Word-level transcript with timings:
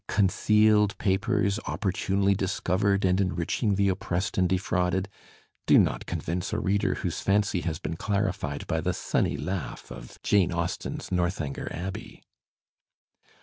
Concealed 0.07 0.97
papers, 0.97 1.59
opportunely 1.67 2.33
discovered 2.33 3.05
and 3.05 3.21
enriching 3.21 3.75
the 3.75 3.87
oppressed 3.89 4.35
and 4.35 4.49
defrauded, 4.49 5.07
do 5.67 5.77
not 5.77 6.07
convince 6.07 6.51
a 6.51 6.59
reader 6.59 6.95
whose 6.95 7.21
fancy 7.21 7.61
has 7.61 7.77
been 7.77 7.95
clarified 7.97 8.65
by 8.65 8.81
the 8.81 8.95
simny 8.95 9.37
laugh 9.37 9.91
of 9.91 10.19
Jane 10.23 10.51
Austen's 10.51 11.11
"Northanger 11.11 11.67
Abbey. 11.71 12.23